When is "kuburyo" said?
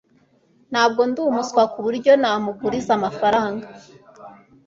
1.73-2.11